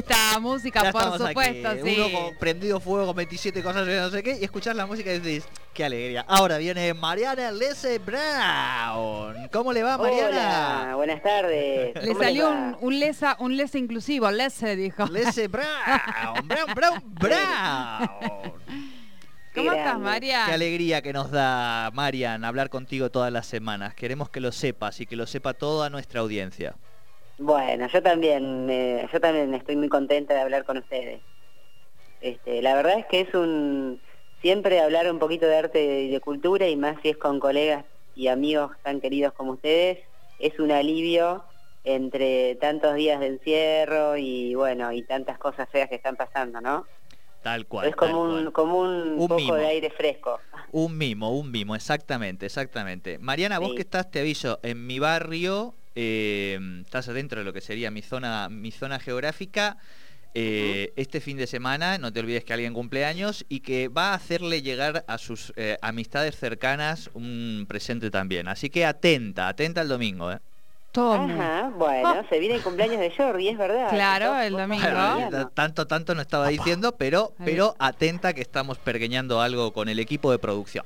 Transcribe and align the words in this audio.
esta 0.00 0.38
música, 0.40 0.82
Ya 0.82 0.92
por 0.92 1.18
supuesto, 1.18 1.68
aquí. 1.68 1.80
sí. 1.84 1.96
Uno 2.00 2.10
con 2.18 2.36
prendido 2.36 2.80
fuego 2.80 3.06
con 3.06 3.16
27 3.16 3.62
cosas 3.62 3.86
y 3.88 3.90
no 3.92 4.10
sé 4.10 4.22
qué, 4.22 4.38
y 4.40 4.44
escuchar 4.44 4.74
la 4.76 4.86
música 4.86 5.12
y 5.12 5.20
decís, 5.20 5.44
qué 5.72 5.84
alegría. 5.84 6.24
Ahora 6.28 6.58
viene 6.58 6.92
Mariana 6.94 7.50
Lese 7.52 7.98
Brown. 7.98 9.48
¿Cómo 9.52 9.72
le 9.72 9.82
va, 9.82 9.96
Mariana? 9.98 10.82
Hola, 10.82 10.96
buenas 10.96 11.22
tardes. 11.22 11.94
Le 11.94 12.08
¿Cómo 12.08 12.20
salió 12.22 12.50
un, 12.50 12.76
un 12.80 12.98
lesa, 13.00 13.36
un 13.38 13.56
lesa 13.56 13.78
inclusivo, 13.78 14.30
lese 14.30 14.76
dijo. 14.76 15.06
Lese 15.06 15.48
Brown, 15.48 15.66
Brown, 16.44 16.74
Brown, 16.74 17.02
Brown. 17.14 18.52
¿Cómo 19.54 19.72
estás. 19.72 19.98
María? 19.98 20.44
Qué 20.46 20.52
alegría 20.52 21.02
que 21.02 21.12
nos 21.12 21.30
da, 21.32 21.90
Marian, 21.92 22.44
hablar 22.44 22.70
contigo 22.70 23.10
todas 23.10 23.32
las 23.32 23.46
semanas. 23.46 23.94
Queremos 23.94 24.30
que 24.30 24.40
lo 24.40 24.52
sepas 24.52 25.00
y 25.00 25.06
que 25.06 25.16
lo 25.16 25.26
sepa 25.26 25.54
toda 25.54 25.90
nuestra 25.90 26.20
audiencia. 26.20 26.76
Bueno, 27.40 27.88
yo 27.88 28.02
también, 28.02 28.68
eh, 28.68 29.08
yo 29.10 29.18
también 29.18 29.54
estoy 29.54 29.74
muy 29.74 29.88
contenta 29.88 30.34
de 30.34 30.40
hablar 30.40 30.64
con 30.64 30.76
ustedes. 30.76 31.20
Este, 32.20 32.60
la 32.60 32.74
verdad 32.74 32.98
es 32.98 33.06
que 33.06 33.20
es 33.22 33.34
un 33.34 33.98
siempre 34.42 34.78
hablar 34.80 35.10
un 35.10 35.18
poquito 35.18 35.46
de 35.46 35.56
arte 35.56 36.02
y 36.02 36.10
de 36.10 36.20
cultura 36.20 36.68
y 36.68 36.76
más 36.76 36.96
si 37.02 37.08
es 37.08 37.16
con 37.16 37.40
colegas 37.40 37.86
y 38.14 38.28
amigos 38.28 38.72
tan 38.82 39.00
queridos 39.00 39.32
como 39.32 39.52
ustedes, 39.52 39.98
es 40.38 40.58
un 40.58 40.70
alivio 40.70 41.42
entre 41.84 42.56
tantos 42.56 42.94
días 42.94 43.18
de 43.20 43.28
encierro 43.28 44.18
y 44.18 44.54
bueno, 44.54 44.92
y 44.92 45.02
tantas 45.02 45.38
cosas 45.38 45.66
feas 45.70 45.88
que 45.88 45.94
están 45.94 46.16
pasando, 46.16 46.60
¿no? 46.60 46.86
Tal 47.42 47.66
cual. 47.66 47.88
es 47.88 47.96
como 47.96 48.22
un 48.22 48.30
cual. 48.32 48.52
como 48.52 48.80
un, 48.80 49.12
Un 49.18 49.28
poco 49.28 49.36
mimo. 49.40 49.54
de 49.54 49.66
aire 49.66 49.88
fresco. 49.88 50.40
Un 50.72 50.98
mimo, 50.98 51.34
un 51.34 51.50
mimo, 51.50 51.74
exactamente, 51.74 52.44
exactamente. 52.44 53.18
Mariana, 53.18 53.58
vos 53.58 53.70
Sí. 53.70 53.76
que 53.76 53.82
estás, 53.82 54.10
te 54.10 54.20
aviso, 54.20 54.60
en 54.62 54.86
mi 54.86 54.98
barrio, 54.98 55.74
eh, 56.02 56.58
estás 56.84 57.08
adentro 57.08 57.40
de 57.40 57.44
lo 57.44 57.52
que 57.52 57.60
sería 57.60 57.90
mi 57.90 58.00
zona, 58.00 58.48
mi 58.48 58.70
zona 58.70 58.98
geográfica. 58.98 59.76
eh, 60.34 60.92
Este 60.96 61.20
fin 61.20 61.36
de 61.36 61.46
semana, 61.46 61.98
no 61.98 62.10
te 62.12 62.20
olvides 62.20 62.44
que 62.44 62.54
alguien 62.54 62.72
cumple 62.72 63.04
años 63.04 63.44
y 63.48 63.60
que 63.60 63.88
va 63.88 64.12
a 64.12 64.14
hacerle 64.14 64.62
llegar 64.62 65.04
a 65.08 65.18
sus 65.18 65.52
eh, 65.56 65.76
amistades 65.82 66.36
cercanas 66.36 67.10
un 67.14 67.66
presente 67.68 68.10
también. 68.10 68.48
Así 68.48 68.70
que 68.70 68.86
atenta, 68.86 69.48
atenta 69.48 69.82
el 69.82 69.88
domingo. 69.88 70.32
¿eh? 70.32 70.38
Toma. 70.92 71.34
Ajá, 71.34 71.70
bueno, 71.76 72.24
se 72.28 72.38
viene 72.38 72.56
el 72.56 72.62
cumpleaños 72.62 72.98
de 73.00 73.12
Jordi, 73.16 73.48
es 73.48 73.58
verdad. 73.58 73.90
Claro, 73.90 74.40
el 74.40 74.52
domingo. 74.52 74.82
Bueno, 74.82 75.48
tanto, 75.54 75.86
tanto 75.86 76.14
no 76.14 76.22
estaba 76.22 76.48
diciendo, 76.48 76.96
pero, 76.96 77.32
pero 77.44 77.76
atenta 77.78 78.32
que 78.32 78.40
estamos 78.40 78.78
pergueñando 78.78 79.40
algo 79.40 79.72
con 79.72 79.88
el 79.88 79.98
equipo 80.00 80.32
de 80.32 80.38
producción. 80.38 80.84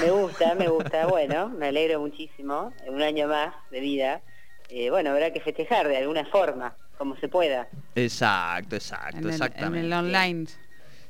Me 0.00 0.10
gusta, 0.10 0.54
me 0.54 0.68
gusta. 0.68 1.06
Bueno, 1.06 1.48
me 1.50 1.68
alegro 1.68 2.00
muchísimo. 2.00 2.72
Un 2.88 3.02
año 3.02 3.28
más 3.28 3.54
de 3.70 3.80
vida. 3.80 4.22
Eh, 4.68 4.90
bueno, 4.90 5.10
habrá 5.10 5.32
que 5.32 5.40
festejar 5.40 5.86
de 5.88 5.98
alguna 5.98 6.24
forma, 6.26 6.74
como 6.98 7.16
se 7.16 7.28
pueda. 7.28 7.68
Exacto, 7.94 8.76
exacto, 8.76 9.18
En 9.18 9.24
el, 9.24 9.28
en 9.28 9.34
exactamente. 9.34 9.86
el 9.86 9.92
online. 9.92 10.46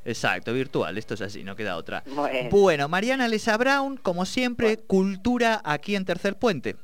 Exacto, 0.05 0.53
virtual, 0.53 0.99
esto 0.99 1.15
es 1.15 1.21
así, 1.21 1.45
no 1.45 1.55
queda 1.55 1.77
otra. 1.77 2.03
Bueno, 2.07 2.49
Bueno, 2.51 2.89
Mariana 2.89 3.29
Lesa 3.29 3.57
Brown, 3.57 3.97
como 3.99 4.25
siempre, 4.25 4.77
cultura 4.79 5.61
aquí 5.65 5.95
en 5.95 6.05
Tercer 6.05 6.37
Puente. 6.37 6.75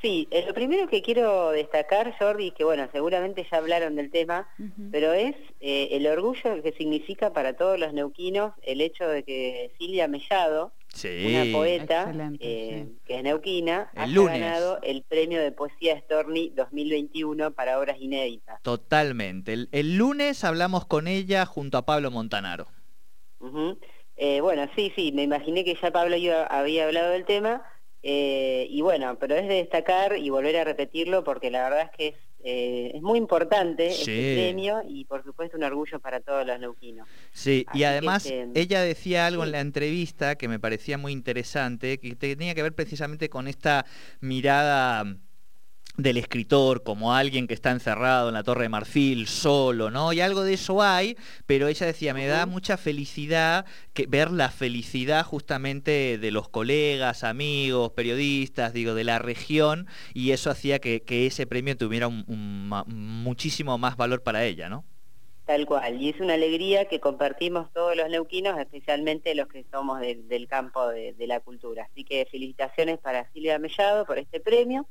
sí, 0.00 0.28
eh, 0.30 0.44
lo 0.46 0.54
primero 0.54 0.86
que 0.86 1.02
quiero 1.02 1.50
destacar, 1.50 2.14
Jordi, 2.16 2.52
que 2.52 2.62
bueno, 2.62 2.88
seguramente 2.92 3.44
ya 3.50 3.58
hablaron 3.58 3.96
del 3.96 4.12
tema, 4.12 4.48
pero 4.92 5.12
es 5.14 5.34
eh, 5.60 5.88
el 5.90 6.06
orgullo 6.06 6.62
que 6.62 6.70
significa 6.78 7.32
para 7.32 7.54
todos 7.54 7.76
los 7.76 7.92
neuquinos 7.92 8.52
el 8.62 8.80
hecho 8.82 9.08
de 9.08 9.24
que 9.24 9.72
Silvia 9.76 10.06
Mellado, 10.06 10.70
Sí. 10.92 11.26
una 11.26 11.52
poeta 11.56 12.12
eh, 12.40 12.86
sí. 12.88 12.98
que 13.04 13.16
es 13.18 13.22
neuquina, 13.22 13.90
El 13.94 14.14
lunes. 14.14 14.40
ganado 14.40 14.80
el 14.82 15.02
premio 15.02 15.40
de 15.40 15.52
poesía 15.52 15.98
Storni 16.00 16.48
2021 16.56 17.52
para 17.52 17.78
obras 17.78 17.98
inéditas. 18.00 18.60
Totalmente. 18.62 19.52
El, 19.52 19.68
el 19.72 19.96
lunes 19.96 20.42
hablamos 20.44 20.86
con 20.86 21.06
ella 21.06 21.44
junto 21.46 21.78
a 21.78 21.84
Pablo 21.86 22.10
Montanaro. 22.10 22.66
Eh, 24.16 24.40
bueno, 24.40 24.68
sí, 24.74 24.92
sí, 24.96 25.12
me 25.12 25.22
imaginé 25.22 25.64
que 25.64 25.76
ya 25.80 25.90
Pablo 25.92 26.16
iba- 26.16 26.44
había 26.46 26.86
hablado 26.86 27.10
del 27.10 27.24
tema, 27.24 27.62
eh, 28.02 28.66
y 28.68 28.80
bueno, 28.80 29.16
pero 29.18 29.36
es 29.36 29.46
de 29.46 29.54
destacar 29.54 30.16
y 30.18 30.30
volver 30.30 30.56
a 30.56 30.64
repetirlo 30.64 31.22
porque 31.22 31.50
la 31.50 31.62
verdad 31.64 31.82
es 31.82 31.90
que 31.96 32.08
es, 32.08 32.14
eh, 32.44 32.92
es 32.94 33.02
muy 33.02 33.18
importante 33.18 33.90
Sí. 33.90 34.10
este 34.12 34.34
premio 34.34 34.80
y 34.88 35.04
por 35.04 35.24
supuesto 35.24 35.56
un 35.56 35.64
orgullo 35.64 35.98
para 36.00 36.20
todos 36.20 36.46
los 36.46 36.58
neuquinos. 36.60 37.06
Sí, 37.32 37.64
Así 37.68 37.78
y 37.78 37.80
que, 37.80 37.86
además 37.86 38.26
este, 38.26 38.60
ella 38.60 38.80
decía 38.82 39.26
algo 39.26 39.44
en 39.44 39.52
la 39.52 39.60
entrevista 39.60 40.36
que 40.36 40.48
me 40.48 40.58
parecía 40.60 40.98
muy 40.98 41.12
interesante, 41.12 41.98
que 41.98 42.14
tenía 42.14 42.54
que 42.54 42.62
ver 42.62 42.74
precisamente 42.74 43.28
con 43.28 43.48
esta 43.48 43.84
mirada 44.20 45.16
del 45.98 46.16
escritor 46.16 46.82
como 46.84 47.12
alguien 47.14 47.46
que 47.46 47.54
está 47.54 47.70
encerrado 47.72 48.28
en 48.28 48.34
la 48.34 48.44
Torre 48.44 48.62
de 48.62 48.68
Marfil 48.70 49.26
solo, 49.26 49.90
¿no? 49.90 50.12
Y 50.12 50.20
algo 50.20 50.44
de 50.44 50.54
eso 50.54 50.80
hay, 50.80 51.16
pero 51.44 51.68
ella 51.68 51.86
decía, 51.86 52.14
me 52.14 52.26
da 52.26 52.46
mucha 52.46 52.76
felicidad 52.76 53.66
que 53.94 54.06
ver 54.06 54.30
la 54.30 54.50
felicidad 54.50 55.24
justamente 55.24 56.16
de 56.16 56.30
los 56.30 56.48
colegas, 56.48 57.24
amigos, 57.24 57.92
periodistas, 57.92 58.72
digo, 58.72 58.94
de 58.94 59.04
la 59.04 59.18
región, 59.18 59.88
y 60.14 60.30
eso 60.30 60.50
hacía 60.50 60.78
que, 60.78 61.02
que 61.02 61.26
ese 61.26 61.46
premio 61.46 61.76
tuviera 61.76 62.08
un- 62.08 62.70
muchísimo 62.86 63.76
más 63.76 63.96
valor 63.96 64.22
para 64.22 64.44
ella, 64.44 64.68
¿no? 64.68 64.84
Tal 65.46 65.64
cual, 65.66 66.00
y 66.00 66.10
es 66.10 66.20
una 66.20 66.34
alegría 66.34 66.84
que 66.84 67.00
compartimos 67.00 67.72
todos 67.72 67.96
los 67.96 68.08
neuquinos, 68.10 68.58
especialmente 68.58 69.34
los 69.34 69.48
que 69.48 69.64
somos 69.72 69.98
de- 69.98 70.16
del 70.28 70.46
campo 70.46 70.86
de, 70.88 71.14
de 71.14 71.26
la 71.26 71.40
cultura. 71.40 71.88
Así 71.90 72.04
que 72.04 72.26
felicitaciones 72.30 72.98
para 72.98 73.28
Silvia 73.32 73.58
Mellado 73.58 74.04
por 74.04 74.18
este 74.18 74.40
premio. 74.40 74.86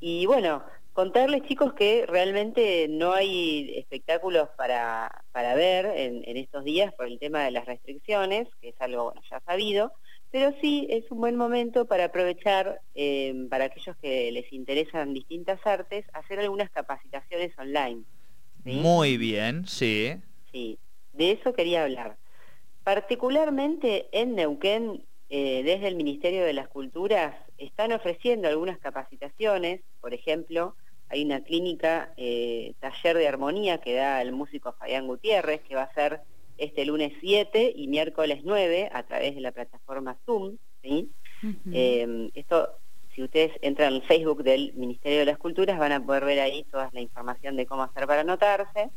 Y 0.00 0.26
bueno, 0.26 0.62
contarles 0.92 1.42
chicos 1.42 1.74
que 1.74 2.06
realmente 2.06 2.86
no 2.88 3.12
hay 3.12 3.74
espectáculos 3.76 4.48
para, 4.56 5.24
para 5.32 5.54
ver 5.54 5.86
en, 5.86 6.22
en 6.24 6.36
estos 6.36 6.64
días 6.64 6.92
por 6.94 7.06
el 7.06 7.18
tema 7.18 7.44
de 7.44 7.50
las 7.50 7.66
restricciones, 7.66 8.48
que 8.60 8.70
es 8.70 8.80
algo 8.80 9.04
bueno, 9.04 9.20
ya 9.30 9.40
sabido, 9.40 9.92
pero 10.30 10.52
sí 10.60 10.86
es 10.90 11.10
un 11.10 11.18
buen 11.20 11.36
momento 11.36 11.86
para 11.86 12.04
aprovechar, 12.06 12.80
eh, 12.94 13.34
para 13.48 13.66
aquellos 13.66 13.96
que 13.96 14.30
les 14.30 14.52
interesan 14.52 15.14
distintas 15.14 15.58
artes, 15.64 16.04
hacer 16.12 16.40
algunas 16.40 16.70
capacitaciones 16.70 17.56
online. 17.58 18.02
¿sí? 18.64 18.72
Muy 18.72 19.16
bien, 19.16 19.66
sí. 19.66 20.16
Sí, 20.52 20.78
de 21.12 21.32
eso 21.32 21.54
quería 21.54 21.84
hablar. 21.84 22.18
Particularmente 22.84 24.08
en 24.12 24.34
Neuquén, 24.34 25.04
eh, 25.30 25.62
desde 25.62 25.88
el 25.88 25.96
Ministerio 25.96 26.44
de 26.44 26.52
las 26.52 26.68
Culturas, 26.68 27.34
están 27.58 27.92
ofreciendo 27.92 28.48
algunas 28.48 28.78
capacitaciones, 28.78 29.80
por 30.00 30.14
ejemplo, 30.14 30.74
hay 31.10 31.24
una 31.24 31.42
clínica, 31.42 32.12
eh, 32.16 32.74
taller 32.80 33.16
de 33.16 33.28
armonía 33.28 33.78
que 33.78 33.94
da 33.94 34.20
el 34.22 34.32
músico 34.32 34.74
Fabián 34.78 35.06
Gutiérrez, 35.06 35.62
que 35.62 35.74
va 35.74 35.82
a 35.82 35.94
ser 35.94 36.20
este 36.58 36.84
lunes 36.84 37.12
7 37.20 37.72
y 37.74 37.88
miércoles 37.88 38.40
9 38.44 38.90
a 38.92 39.02
través 39.04 39.34
de 39.34 39.40
la 39.40 39.52
plataforma 39.52 40.18
Zoom. 40.26 40.56
Eh, 40.82 42.30
esto, 42.34 42.68
si 43.14 43.22
ustedes 43.22 43.52
entran 43.62 43.94
al 43.94 44.02
Facebook 44.02 44.42
del 44.42 44.72
Ministerio 44.74 45.20
de 45.20 45.26
las 45.26 45.38
Culturas, 45.38 45.78
van 45.78 45.92
a 45.92 46.04
poder 46.04 46.24
ver 46.24 46.40
ahí 46.40 46.64
toda 46.64 46.90
la 46.92 47.00
información 47.00 47.56
de 47.56 47.66
cómo 47.66 47.82
hacer 47.82 48.06
para 48.06 48.22
anotarse. 48.22 48.90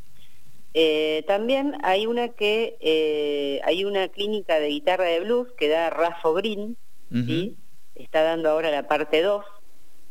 Eh, 0.74 1.24
también 1.26 1.76
hay 1.82 2.06
una 2.06 2.28
que 2.28 2.76
eh, 2.80 3.60
hay 3.64 3.84
una 3.84 4.08
clínica 4.08 4.58
de 4.58 4.68
guitarra 4.68 5.04
de 5.04 5.20
blues 5.20 5.48
que 5.56 5.68
da 5.68 5.90
Rafo 5.90 6.34
Green. 6.34 6.76
¿sí? 7.10 7.56
está 7.94 8.22
dando 8.22 8.50
ahora 8.50 8.70
la 8.70 8.88
parte 8.88 9.22
2. 9.22 9.44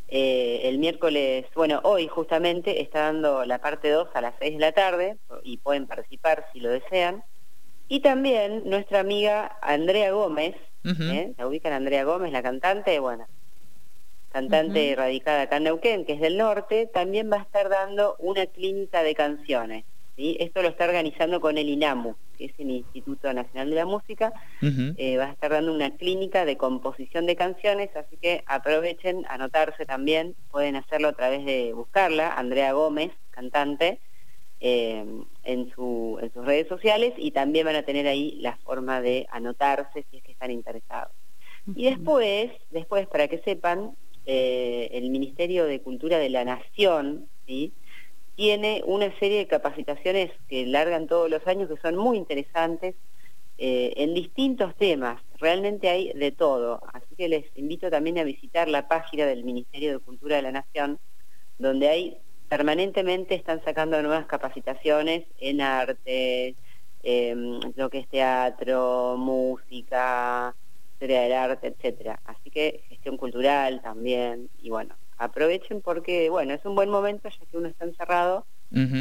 Eh, 0.08 0.62
el 0.66 0.78
miércoles, 0.78 1.46
bueno, 1.56 1.80
hoy 1.84 2.08
justamente 2.08 2.82
está 2.82 3.04
dando 3.04 3.46
la 3.46 3.60
parte 3.60 3.90
2 3.90 4.10
a 4.14 4.22
las 4.22 4.36
6 4.40 4.54
de 4.54 4.60
la 4.60 4.72
tarde 4.74 5.18
y 5.44 5.58
pueden 5.58 5.88
participar 5.88 6.46
si 6.52 6.60
lo 6.60 6.70
desean. 6.70 7.24
Y 7.88 8.02
también 8.02 8.64
nuestra 8.66 9.00
amiga 9.00 9.58
Andrea 9.62 10.12
Gómez. 10.12 10.56
¿La 10.84 11.48
ubican 11.48 11.74
Andrea 11.74 12.04
Gómez, 12.04 12.32
la 12.32 12.42
cantante? 12.42 13.00
Bueno, 13.00 13.28
cantante 14.32 14.96
radicada 14.96 15.44
acá 15.44 15.58
en 15.58 15.66
Neuquén, 15.66 16.06
que 16.06 16.14
es 16.14 16.22
del 16.22 16.38
norte, 16.38 16.90
también 16.92 17.32
va 17.32 17.38
a 17.38 17.44
estar 17.44 17.70
dando 17.70 18.16
una 18.20 18.46
clínica 18.48 19.04
de 19.04 19.14
canciones. 19.14 19.86
¿Sí? 20.22 20.38
Esto 20.40 20.62
lo 20.62 20.70
está 20.70 20.86
organizando 20.86 21.42
con 21.42 21.58
el 21.58 21.68
INAMU, 21.68 22.16
que 22.38 22.46
es 22.46 22.54
el 22.60 22.70
Instituto 22.70 23.34
Nacional 23.34 23.72
de 23.72 23.76
la 23.76 23.86
Música. 23.86 24.32
Eh, 24.62 25.18
va 25.18 25.26
a 25.26 25.32
estar 25.32 25.50
dando 25.50 25.74
una 25.74 25.96
clínica 25.98 26.46
de 26.46 26.58
composición 26.58 27.26
de 27.26 27.36
canciones, 27.36 27.90
así 27.96 28.18
que 28.18 28.44
aprovechen, 28.46 29.26
anotarse 29.30 29.86
también. 29.88 30.36
Pueden 30.52 30.76
hacerlo 30.76 31.08
a 31.08 31.14
través 31.14 31.44
de 31.44 31.74
buscarla, 31.74 32.34
Andrea 32.34 32.74
Gómez, 32.74 33.12
cantante, 33.32 34.00
eh, 34.60 35.04
en, 35.44 35.72
su, 35.74 36.20
en 36.22 36.32
sus 36.32 36.46
redes 36.46 36.68
sociales 36.68 37.14
y 37.18 37.32
también 37.32 37.66
van 37.66 37.78
a 37.78 37.84
tener 37.84 38.06
ahí 38.08 38.38
la 38.42 38.58
forma 38.58 39.02
de 39.02 39.26
anotarse 39.32 40.06
si 40.12 40.18
es 40.18 40.24
que 40.24 40.34
están 40.34 40.52
interesados. 40.52 41.14
Y 41.76 41.86
después, 41.86 42.52
después 42.70 43.08
para 43.08 43.28
que 43.28 43.40
sepan, 43.40 43.96
eh, 44.28 44.90
el 44.94 45.10
Ministerio 45.10 45.66
de 45.66 45.82
Cultura 45.82 46.20
de 46.20 46.30
la 46.30 46.46
Nación, 46.46 47.28
¿sí? 47.48 47.74
Tiene 48.36 48.82
una 48.86 49.18
serie 49.20 49.40
de 49.40 49.48
capacitaciones 49.48 50.32
que 50.48 50.66
largan 50.66 51.08
todos 51.08 51.30
los 51.30 51.46
años 51.48 51.70
que 51.70 51.82
son 51.82 51.98
muy 51.98 52.18
interesantes 52.18 52.96
eh, 53.58 53.94
en 53.98 54.14
distintos 54.14 54.76
temas. 54.76 55.22
Realmente 55.40 55.90
hay 55.90 56.14
de 56.14 56.32
todo. 56.32 56.82
Así 56.94 57.16
que 57.16 57.30
les 57.30 57.46
invito 57.56 57.90
también 57.92 58.18
a 58.18 58.24
visitar 58.24 58.68
la 58.68 58.88
página 58.88 59.26
del 59.26 59.44
Ministerio 59.44 59.92
de 59.94 60.00
Cultura 60.00 60.38
de 60.38 60.42
la 60.42 60.52
Nación, 60.52 61.00
donde 61.60 61.90
hay 61.90 62.18
permanentemente 62.50 63.36
están 63.36 63.64
sacando 63.64 64.02
nuevas 64.02 64.26
capacitaciones 64.26 65.26
en 65.38 65.62
arte, 65.62 66.56
em, 67.04 67.60
lo 67.76 67.90
que 67.90 68.00
es 68.00 68.10
teatro, 68.10 69.16
música, 69.18 70.56
historia 70.94 71.22
del 71.22 71.34
arte, 71.34 71.68
etcétera. 71.68 72.20
Así 72.26 72.50
que 72.52 72.84
gestión 72.90 73.18
cultural 73.18 73.82
también, 73.82 74.50
y 74.58 74.70
bueno, 74.70 74.96
aprovechen 75.22 75.82
porque, 75.82 76.30
bueno, 76.30 76.54
es 76.54 76.66
un 76.66 76.76
buen 76.76 76.90
momento 76.90 77.30
ya 77.30 77.46
que 77.46 77.58
uno 77.58 77.68
está 77.68 77.86
encerrado, 77.86 78.48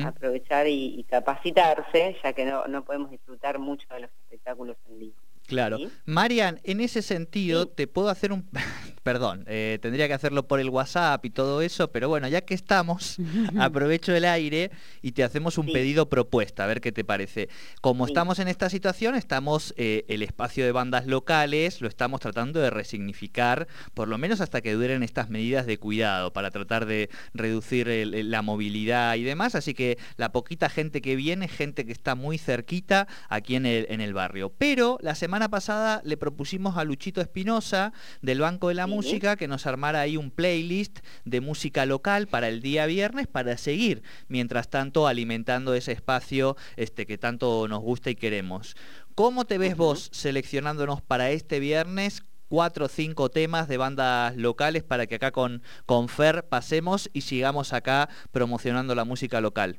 aprovechar 0.05 0.67
y, 0.67 0.99
y 0.99 1.05
capacitarse, 1.05 2.17
ya 2.23 2.33
que 2.33 2.45
no, 2.45 2.67
no 2.67 2.85
podemos 2.85 3.11
disfrutar 3.11 3.59
mucho 3.59 3.87
de 3.95 4.01
los 4.01 4.11
espectáculos 4.11 4.77
en 4.89 4.99
vivo. 4.99 5.17
Claro. 5.51 5.79
¿Sí? 5.79 5.89
Marian, 6.07 6.61
en 6.65 6.81
ese 6.81 7.03
sentido, 7.03 7.65
Sí. 7.65 7.71
te 7.77 7.87
puedo 7.87 8.09
hacer 8.09 8.33
un... 8.33 8.49
Perdón, 9.03 9.45
eh, 9.49 9.79
tendría 9.81 10.07
que 10.09 10.13
hacerlo 10.15 10.47
por 10.47 10.61
el 10.61 10.69
WhatsApp 10.69 11.25
y 11.25 11.31
todo 11.31 11.63
eso, 11.63 11.91
pero 11.91 12.11
bueno, 12.11 12.29
ya 12.29 12.43
que 12.43 12.53
estamos, 12.53 13.17
aprovecho 13.59 14.15
el 14.15 14.27
aire 14.27 14.71
y 15.01 15.13
te 15.13 15.25
hacemos 15.25 15.57
un 15.59 15.67
Sí. 15.67 15.73
pedido 15.73 16.09
propuesta, 16.11 16.65
a 16.65 16.67
ver 16.67 16.81
qué 16.83 16.93
te 16.93 17.03
parece. 17.03 17.49
Como 17.81 18.05
estamos 18.07 18.39
en 18.41 18.49
esta 18.49 18.69
situación, 18.69 19.15
estamos 19.15 19.73
eh, 19.79 20.05
el 20.09 20.23
espacio 20.23 20.65
de 20.67 20.73
bandas 20.73 21.07
locales, 21.07 21.81
lo 21.81 21.89
estamos 21.89 22.21
tratando 22.21 22.61
de 22.61 22.69
resignificar, 22.71 23.67
por 23.95 24.07
lo 24.09 24.19
menos 24.19 24.41
hasta 24.43 24.61
que 24.61 24.75
duren 24.75 25.03
estas 25.03 25.31
medidas 25.31 25.65
de 25.67 25.79
cuidado, 25.79 26.33
para 26.35 26.51
tratar 26.51 26.85
de 26.87 27.09
reducir 27.33 27.89
el- 27.89 28.31
la 28.31 28.43
movilidad 28.43 29.15
y 29.17 29.23
demás. 29.23 29.55
Así 29.55 29.73
que 29.75 29.97
la 30.19 30.31
poquita 30.31 30.69
gente 30.69 31.01
que 31.01 31.17
viene, 31.17 31.49
gente 31.49 31.87
que 31.87 31.93
está 31.93 32.15
muy 32.15 32.37
cerquita 32.39 33.09
aquí 33.31 33.57
en 33.57 33.65
el, 33.65 33.87
en 33.89 34.01
el 34.03 34.13
barrio. 34.13 34.53
Pero 34.59 34.99
la 35.01 35.15
semana 35.15 35.40
pasada 35.49 36.03
le 36.05 36.17
propusimos 36.17 36.77
a 36.77 36.85
Luchito 36.85 37.21
Espinosa 37.21 37.93
del 38.23 38.41
Banco 38.41 38.69
de 38.69 38.75
la 38.75 38.85
Sí. 38.87 38.91
Música 38.91 39.37
que 39.37 39.49
nos 39.49 39.67
armara 39.67 40.01
ahí 40.01 40.17
un 40.17 40.31
playlist 40.31 41.01
de 41.25 41.41
música 41.41 41.87
local 41.87 42.27
para 42.27 42.49
el 42.49 42.61
día 42.61 42.87
viernes 42.87 43.27
para 43.27 43.57
seguir, 43.57 44.03
mientras 44.29 44.69
tanto, 44.69 45.07
alimentando 45.07 45.75
ese 45.75 45.93
espacio 45.93 46.57
este, 46.77 47.07
que 47.07 47.19
tanto 47.19 47.67
nos 47.69 47.81
gusta 47.81 48.11
y 48.11 48.17
queremos. 48.17 48.77
¿Cómo 49.15 49.45
te 49.45 49.59
ves 49.59 49.77
vos 49.77 50.11
seleccionándonos 50.13 51.03
para 51.03 51.31
este 51.31 51.61
viernes? 51.61 52.23
cuatro 52.49 52.87
o 52.87 52.89
cinco 52.89 53.31
temas 53.31 53.69
de 53.69 53.77
bandas 53.77 54.37
locales 54.37 54.83
para 54.83 55.07
que 55.07 55.15
acá 55.15 55.31
con, 55.31 55.63
con 55.87 56.09
Fer 56.09 56.49
pasemos 56.49 57.09
y 57.13 57.21
sigamos 57.21 57.73
acá 57.73 58.09
promocionando 58.33 58.97
la 58.97 59.05
música 59.05 59.41
local. 59.41 59.79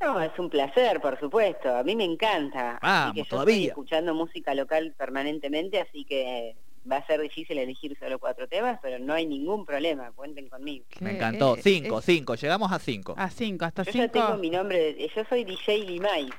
No, 0.00 0.20
es 0.20 0.30
un 0.38 0.48
placer, 0.48 1.00
por 1.00 1.18
supuesto. 1.20 1.76
A 1.76 1.82
mí 1.84 1.94
me 1.94 2.04
encanta. 2.04 2.78
Vamos, 2.82 3.04
así 3.10 3.14
que 3.14 3.22
yo 3.24 3.28
todavía. 3.28 3.54
estoy 3.54 3.68
escuchando 3.68 4.14
música 4.14 4.54
local 4.54 4.94
permanentemente, 4.96 5.80
así 5.80 6.04
que 6.04 6.56
va 6.90 6.96
a 6.96 7.06
ser 7.06 7.20
difícil 7.20 7.58
elegir 7.58 7.96
solo 7.98 8.18
cuatro 8.18 8.48
temas, 8.48 8.78
pero 8.82 8.98
no 8.98 9.12
hay 9.12 9.26
ningún 9.26 9.66
problema. 9.66 10.10
Cuenten 10.12 10.48
conmigo. 10.48 10.86
Me 11.00 11.12
encantó. 11.12 11.54
eh, 11.56 11.60
cinco, 11.62 11.98
es- 11.98 12.04
cinco. 12.06 12.34
Llegamos 12.34 12.72
a 12.72 12.78
cinco. 12.78 13.14
A 13.18 13.28
cinco, 13.28 13.66
hasta 13.66 13.82
Yo 13.82 13.92
cinco. 13.92 14.06
ya 14.06 14.12
tengo 14.12 14.36
mi 14.38 14.48
nombre, 14.48 14.94
de- 14.94 15.10
yo 15.14 15.22
soy 15.28 15.44
DJ 15.44 15.78
Limay. 15.84 16.30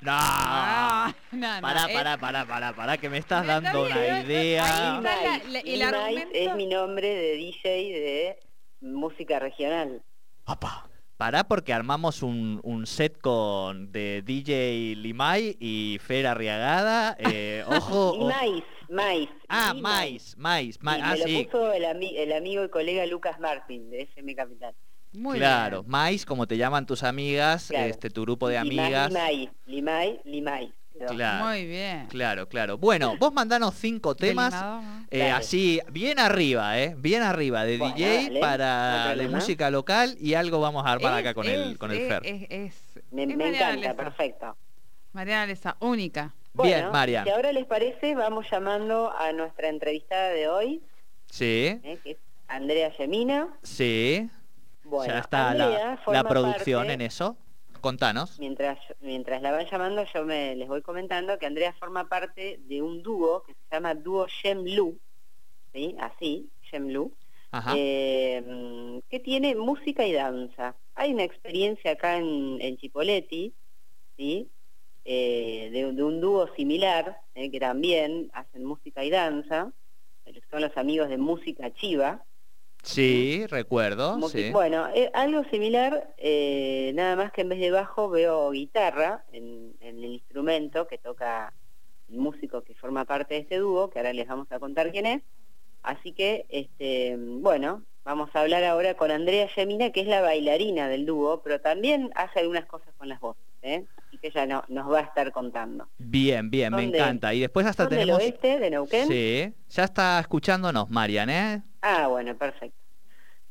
No. 0.00 0.10
Ah, 0.12 1.14
no, 1.32 1.54
no, 1.56 1.60
Pará, 1.62 1.86
es- 1.86 1.94
pará, 1.94 2.16
pará, 2.18 2.44
pará, 2.46 2.72
pará, 2.74 2.96
que 2.98 3.08
me 3.10 3.18
estás 3.18 3.42
Está 3.42 3.60
dando 3.60 3.84
bien, 3.84 3.96
una 3.96 4.00
ahí 4.18 4.24
idea. 4.24 4.62
está 4.64 4.78
la- 4.78 4.94
Limay. 4.96 5.52
la- 5.52 5.58
el 5.60 5.64
Limay 5.78 5.94
argumento- 6.16 6.30
es 6.38 6.54
mi 6.56 6.66
nombre 6.66 7.08
de 7.08 7.32
DJ 7.36 7.70
de 7.92 8.38
música 8.80 9.38
regional. 9.38 10.02
Apa. 10.46 10.88
Pará 11.16 11.44
porque 11.44 11.72
armamos 11.72 12.22
un, 12.22 12.60
un 12.64 12.86
set 12.86 13.20
con 13.20 13.92
de 13.92 14.22
DJ 14.26 14.96
Limay 14.96 15.56
y 15.60 15.98
Fer 16.00 16.26
Arriagada. 16.26 17.16
Eh, 17.20 17.62
ojo. 17.68 18.10
o- 18.12 18.28
Limay, 18.28 18.64
Mais. 18.90 19.28
Ah, 19.48 19.72
Limay. 19.74 20.12
Mais, 20.12 20.36
Mais, 20.36 20.78
Mais. 20.82 20.96
Sí, 20.98 21.02
Ah, 21.04 21.12
me 21.12 21.18
lo 21.18 21.24
sí. 21.26 21.44
puso 21.44 21.72
el, 21.72 21.84
ami- 21.84 22.14
el 22.16 22.32
amigo 22.32 22.64
y 22.64 22.68
colega 22.68 23.06
Lucas 23.06 23.38
Martín, 23.38 23.90
de 23.90 24.02
FM 24.02 24.34
Capital. 24.34 24.74
Muy 25.12 25.38
claro, 25.38 25.82
bien. 25.82 25.90
Mais, 25.92 26.26
como 26.26 26.46
te 26.48 26.56
llaman 26.56 26.84
tus 26.86 27.04
amigas, 27.04 27.68
Claro. 27.68 27.86
este 27.90 28.10
tu 28.10 28.22
grupo 28.22 28.48
de 28.48 28.60
Limay, 28.64 28.78
amigas. 28.86 29.08
Limay, 29.12 29.50
Limay, 29.66 30.20
Limay. 30.24 30.72
Claro. 30.98 31.44
Muy 31.46 31.66
bien. 31.66 32.06
Claro, 32.06 32.48
claro. 32.48 32.78
Bueno, 32.78 33.16
vos 33.18 33.32
mandanos 33.32 33.74
cinco 33.74 34.14
temas. 34.14 34.54
Eh, 35.10 35.30
así, 35.30 35.80
bien 35.90 36.18
arriba, 36.18 36.78
¿eh? 36.78 36.94
Bien 36.96 37.22
arriba, 37.22 37.64
de 37.64 37.78
Bueno, 37.78 37.94
DJ 37.96 38.24
dale, 38.24 38.40
para 38.40 39.02
problema. 39.06 39.38
música 39.38 39.70
local 39.70 40.16
y 40.20 40.34
algo 40.34 40.60
vamos 40.60 40.86
a 40.86 40.92
armar 40.92 41.14
acá 41.14 41.30
Es- 41.30 41.34
con 41.34 41.46
el, 41.48 41.72
es- 41.72 41.78
con 41.78 41.90
el 41.90 41.98
Fer. 42.08 42.22
Es, 42.24 42.46
es- 42.48 43.02
Me, 43.10 43.22
es 43.22 43.28
me 43.28 43.36
Mariana 43.36 43.56
encanta, 43.70 43.76
Lesa. 43.88 43.94
perfecto. 43.96 44.56
Mariana 45.12 45.46
Lesa, 45.46 45.76
única. 45.80 46.32
Bien, 46.54 46.90
Marian. 46.92 47.24
Si 47.24 47.30
ahora 47.30 47.50
les 47.52 47.66
parece, 47.66 48.14
vamos 48.14 48.46
llamando 48.50 49.12
a 49.16 49.32
nuestra 49.32 49.68
entrevistada 49.68 50.28
de 50.28 50.48
hoy, 50.48 50.80
Sí, 51.28 51.80
eh, 51.82 51.98
que 52.04 52.12
es 52.12 52.18
Andrea 52.46 52.96
Yemina. 52.96 53.48
sí. 53.62 54.30
Bueno, 54.84 55.12
ya 55.14 55.20
está 55.20 55.50
Andrea 55.50 55.98
la, 56.06 56.12
la 56.12 56.24
producción 56.28 56.80
parte- 56.82 56.92
en 56.92 57.00
eso. 57.00 57.36
Contanos. 57.84 58.38
Mientras, 58.40 58.78
mientras 59.00 59.42
la 59.42 59.52
van 59.52 59.66
llamando, 59.66 60.06
yo 60.14 60.24
me 60.24 60.56
les 60.56 60.68
voy 60.68 60.80
comentando 60.80 61.38
que 61.38 61.44
Andrea 61.44 61.74
forma 61.74 62.08
parte 62.08 62.58
de 62.66 62.80
un 62.80 63.02
dúo 63.02 63.42
que 63.42 63.52
se 63.52 63.60
llama 63.70 63.94
Dúo 63.94 64.26
Shemlu, 64.26 64.98
¿sí? 65.70 65.94
Así, 65.98 66.48
Shemlu, 66.62 67.12
eh, 67.76 69.02
que 69.10 69.20
tiene 69.20 69.54
música 69.54 70.06
y 70.06 70.14
danza. 70.14 70.74
Hay 70.94 71.12
una 71.12 71.24
experiencia 71.24 71.90
acá 71.90 72.16
en, 72.16 72.56
en 72.62 72.78
Chipoleti, 72.78 73.52
¿sí? 74.16 74.48
Eh, 75.04 75.68
de, 75.70 75.92
de 75.92 76.02
un 76.02 76.22
dúo 76.22 76.48
similar, 76.56 77.20
eh, 77.34 77.50
que 77.50 77.60
también 77.60 78.30
hacen 78.32 78.64
música 78.64 79.04
y 79.04 79.10
danza, 79.10 79.74
son 80.50 80.62
los 80.62 80.74
amigos 80.78 81.10
de 81.10 81.18
Música 81.18 81.70
Chiva. 81.74 82.24
Sí, 82.84 83.46
recuerdo. 83.48 84.20
Sí. 84.28 84.50
Bueno, 84.52 84.86
eh, 84.94 85.10
algo 85.14 85.44
similar, 85.50 86.14
eh, 86.18 86.92
nada 86.94 87.16
más 87.16 87.32
que 87.32 87.40
en 87.42 87.48
vez 87.48 87.58
de 87.60 87.70
bajo 87.70 88.08
veo 88.08 88.50
guitarra 88.50 89.24
en, 89.32 89.74
en 89.80 89.98
el 89.98 90.04
instrumento 90.04 90.86
que 90.86 90.98
toca 90.98 91.52
el 92.08 92.18
músico 92.18 92.62
que 92.62 92.74
forma 92.74 93.04
parte 93.04 93.34
de 93.34 93.40
este 93.40 93.58
dúo, 93.58 93.90
que 93.90 93.98
ahora 93.98 94.12
les 94.12 94.28
vamos 94.28 94.46
a 94.52 94.58
contar 94.58 94.92
quién 94.92 95.06
es. 95.06 95.22
Así 95.82 96.12
que, 96.12 96.46
este, 96.48 97.16
bueno, 97.18 97.82
vamos 98.04 98.30
a 98.34 98.40
hablar 98.40 98.64
ahora 98.64 98.94
con 98.94 99.10
Andrea 99.10 99.48
Yamina, 99.56 99.90
que 99.90 100.00
es 100.00 100.06
la 100.06 100.20
bailarina 100.22 100.88
del 100.88 101.04
dúo, 101.06 101.42
pero 101.42 101.60
también 101.60 102.10
hace 102.14 102.40
algunas 102.40 102.64
cosas 102.66 102.88
con 102.96 103.08
las 103.08 103.20
voces, 103.20 103.42
¿eh? 103.62 103.84
Así 104.06 104.18
que 104.18 104.28
ella 104.28 104.46
no- 104.46 104.64
nos 104.68 104.90
va 104.90 105.00
a 105.00 105.02
estar 105.02 105.30
contando. 105.32 105.88
Bien, 105.98 106.50
bien, 106.50 106.74
me 106.74 106.84
encanta. 106.84 107.34
Y 107.34 107.40
después 107.40 107.66
hasta 107.66 107.84
¿Son 107.84 107.90
del 107.90 107.98
tenemos... 108.00 108.22
oeste, 108.22 108.58
de 108.60 108.70
Neuquén? 108.70 109.08
Sí, 109.08 109.52
ya 109.68 109.84
está 109.84 110.20
escuchándonos, 110.20 110.88
Marian, 110.88 111.28
¿eh? 111.28 111.62
Ah, 111.86 112.08
bueno, 112.08 112.34
perfecto. 112.38 112.78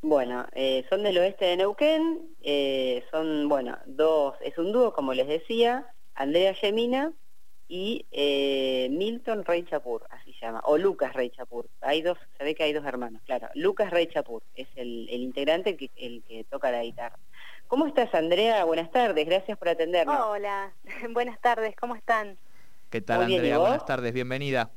Bueno, 0.02 0.48
eh, 0.54 0.84
son 0.90 1.04
del 1.04 1.20
oeste 1.20 1.46
de 1.46 1.58
Neuquén, 1.58 2.36
eh, 2.42 3.06
son, 3.12 3.48
bueno, 3.48 3.78
dos, 3.86 4.34
es 4.42 4.58
un 4.58 4.72
dúo, 4.72 4.92
como 4.92 5.14
les 5.14 5.28
decía, 5.28 5.88
Andrea 6.16 6.52
Yemina 6.60 7.14
y 7.68 8.08
eh, 8.10 8.88
Milton 8.90 9.46
Rey 9.46 9.64
Chapur, 9.66 10.08
así 10.10 10.34
se 10.34 10.48
llama, 10.48 10.62
o 10.66 10.80
Lucas 10.80 11.14
Rey 11.14 11.30
Chapur. 11.30 11.70
Hay 11.82 12.02
dos, 12.02 12.18
se 12.36 12.44
ve 12.44 12.56
que 12.56 12.64
hay 12.64 12.74
dos 12.74 12.84
hermanos, 12.86 13.22
claro. 13.24 13.50
Lucas 13.54 13.92
Rey 13.92 14.08
Chapur 14.08 14.42
es 14.56 14.68
el, 14.78 15.08
el 15.12 15.22
integrante 15.22 15.78
que, 15.78 15.92
el 15.96 16.24
que 16.28 16.44
toca 16.46 16.72
la 16.72 16.82
guitarra. 16.82 17.20
¿Cómo 17.68 17.86
estás, 17.86 18.12
Andrea? 18.16 18.66
Buenas 18.66 18.90
tardes, 18.90 19.28
gracias 19.28 19.60
por 19.60 19.70
atendernos. 19.70 20.20
Hola, 20.20 20.74
buenas 21.12 21.40
tardes, 21.40 21.76
¿cómo 21.76 21.96
están? 21.96 22.40
¿Qué 22.90 23.00
tal, 23.00 23.20
Muy 23.20 23.28
bien, 23.28 23.46
¿y 23.46 23.52
Andrea? 23.52 23.60
Buenas 23.60 23.86
tardes, 23.86 24.12
bienvenida. 24.12 24.72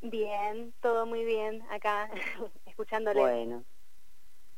Bien, 0.00 0.72
todo 0.80 1.06
muy 1.06 1.24
bien 1.24 1.62
acá, 1.70 2.08
Bueno. 3.14 3.64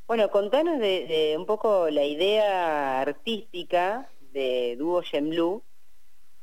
Bueno, 0.06 0.30
contanos 0.30 0.78
de, 0.80 1.06
de 1.06 1.36
un 1.38 1.46
poco 1.46 1.88
la 1.88 2.04
idea 2.04 3.00
artística 3.00 4.10
de 4.32 4.76
Dúo 4.78 5.02
Shemlu. 5.02 5.62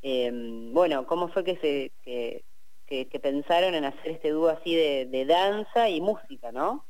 Eh, 0.02 0.32
bueno, 0.74 1.06
¿cómo 1.06 1.28
fue 1.30 1.44
que 1.44 1.58
se 1.58 1.92
que, 2.02 2.46
que- 2.86 3.08
que 3.10 3.20
pensaron 3.20 3.76
en 3.76 3.84
hacer 3.86 4.12
este 4.12 4.30
dúo 4.30 4.48
así 4.50 4.74
de, 4.74 5.06
de 5.08 5.26
danza 5.26 5.90
y 5.90 6.00
música, 6.00 6.52
no? 6.52 6.86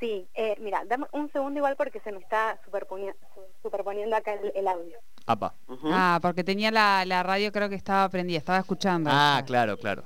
Sí, 0.00 0.28
eh, 0.34 0.56
mira, 0.60 0.84
dame 0.86 1.06
un 1.12 1.30
segundo 1.32 1.58
igual 1.58 1.76
porque 1.76 2.00
se 2.00 2.12
me 2.12 2.18
está 2.18 2.60
superponi- 2.66 3.14
superponiendo 3.62 4.16
acá 4.16 4.34
el, 4.34 4.52
el 4.54 4.66
audio. 4.68 4.98
Apa. 5.26 5.54
Ah, 5.84 6.18
porque 6.22 6.42
tenía 6.44 6.70
la, 6.70 7.04
la 7.04 7.22
radio, 7.22 7.52
creo 7.52 7.68
que 7.68 7.74
estaba 7.76 8.08
prendida, 8.08 8.38
estaba 8.38 8.58
escuchando. 8.58 9.10
Ah, 9.12 9.42
claro, 9.46 9.76
claro. 9.76 10.04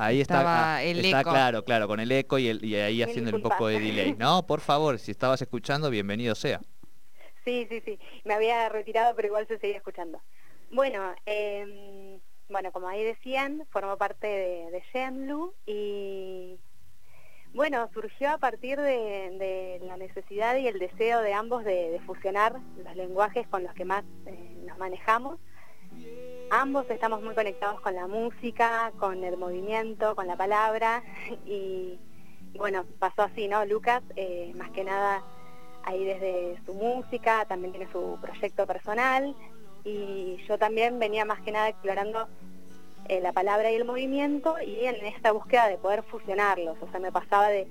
Ahí 0.00 0.20
está, 0.20 0.38
Estaba 0.38 0.76
ah, 0.76 0.82
el 0.84 1.04
está 1.04 1.20
eco. 1.20 1.30
claro, 1.30 1.64
claro, 1.64 1.88
con 1.88 1.98
el 1.98 2.12
eco 2.12 2.38
y, 2.38 2.48
el- 2.48 2.64
y 2.64 2.76
ahí 2.76 3.02
haciendo 3.02 3.34
un 3.36 3.42
poco 3.42 3.66
de 3.66 3.80
delay. 3.80 4.14
No, 4.16 4.46
por 4.46 4.60
favor, 4.60 4.98
si 4.98 5.10
estabas 5.10 5.42
escuchando, 5.42 5.90
bienvenido 5.90 6.34
sea. 6.36 6.60
Sí, 7.44 7.66
sí, 7.68 7.82
sí, 7.84 7.98
me 8.24 8.34
había 8.34 8.68
retirado 8.68 9.14
pero 9.16 9.28
igual 9.28 9.46
se 9.48 9.58
seguía 9.58 9.78
escuchando. 9.78 10.20
Bueno, 10.70 11.14
eh, 11.26 12.20
bueno, 12.48 12.70
como 12.72 12.88
ahí 12.88 13.02
decían, 13.02 13.66
formo 13.70 13.96
parte 13.96 14.26
de, 14.26 14.70
de 14.70 14.82
Shemlu 14.92 15.54
y 15.66 16.58
bueno, 17.54 17.88
surgió 17.94 18.30
a 18.30 18.38
partir 18.38 18.78
de, 18.78 19.30
de 19.38 19.80
la 19.82 19.96
necesidad 19.96 20.56
y 20.56 20.68
el 20.68 20.78
deseo 20.78 21.22
de 21.22 21.32
ambos 21.32 21.64
de, 21.64 21.90
de 21.90 22.00
fusionar 22.00 22.52
los 22.76 22.94
lenguajes 22.96 23.48
con 23.48 23.64
los 23.64 23.72
que 23.74 23.84
más 23.86 24.04
eh, 24.26 24.58
nos 24.66 24.78
manejamos. 24.78 25.40
Ambos 26.50 26.88
estamos 26.88 27.22
muy 27.22 27.34
conectados 27.34 27.80
con 27.82 27.94
la 27.94 28.06
música, 28.06 28.90
con 28.98 29.22
el 29.22 29.36
movimiento, 29.36 30.16
con 30.16 30.26
la 30.26 30.36
palabra. 30.36 31.02
Y, 31.46 31.98
bueno, 32.54 32.84
pasó 32.98 33.22
así, 33.22 33.48
¿no? 33.48 33.64
Lucas, 33.66 34.02
eh, 34.16 34.52
más 34.56 34.70
que 34.70 34.82
nada 34.82 35.22
ahí 35.84 36.04
desde 36.04 36.58
su 36.64 36.72
música, 36.72 37.44
también 37.44 37.72
tiene 37.72 37.92
su 37.92 38.18
proyecto 38.20 38.66
personal. 38.66 39.36
Y 39.84 40.38
yo 40.48 40.58
también 40.58 40.98
venía 40.98 41.26
más 41.26 41.40
que 41.42 41.52
nada 41.52 41.68
explorando 41.68 42.28
eh, 43.08 43.20
la 43.20 43.32
palabra 43.32 43.70
y 43.70 43.74
el 43.74 43.84
movimiento 43.84 44.56
y 44.60 44.84
en 44.84 44.96
esta 45.06 45.32
búsqueda 45.32 45.68
de 45.68 45.78
poder 45.78 46.02
fusionarlos, 46.02 46.76
o 46.82 46.90
sea, 46.90 47.00
me 47.00 47.10
pasaba 47.10 47.48
de 47.48 47.66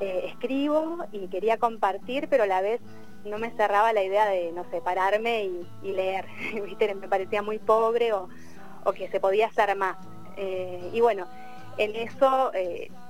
eh, 0.00 0.26
escribo 0.26 0.98
y 1.12 1.28
quería 1.28 1.58
compartir, 1.58 2.28
pero 2.28 2.44
a 2.44 2.46
la 2.46 2.60
vez 2.60 2.80
no 3.24 3.38
me 3.38 3.50
cerraba 3.50 3.92
la 3.92 4.02
idea 4.02 4.26
de, 4.26 4.52
no 4.52 4.64
sé, 4.70 4.80
pararme 4.80 5.44
y, 5.82 5.92
leer, 5.92 6.26
¿viste? 6.64 6.94
me 6.94 7.08
parecía 7.08 7.42
muy 7.42 7.58
pobre 7.58 8.12
o, 8.12 8.28
que 8.94 9.08
se 9.08 9.20
podía 9.20 9.46
hacer 9.46 9.76
más. 9.76 9.96
Eh, 10.36 10.90
y 10.92 11.00
bueno, 11.00 11.26
en 11.76 11.94
eso 11.94 12.50